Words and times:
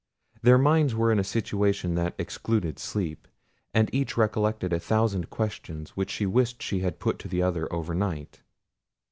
Their 0.41 0.57
minds 0.57 0.95
were 0.95 1.11
in 1.11 1.19
a 1.19 1.23
situation 1.23 1.93
that 1.93 2.15
excluded 2.17 2.79
sleep, 2.79 3.27
and 3.71 3.87
each 3.93 4.17
recollected 4.17 4.73
a 4.73 4.79
thousand 4.79 5.29
questions 5.29 5.91
which 5.91 6.09
she 6.09 6.25
wished 6.25 6.63
she 6.63 6.79
had 6.79 6.97
put 6.97 7.19
to 7.19 7.27
the 7.27 7.43
other 7.43 7.71
overnight. 7.71 8.41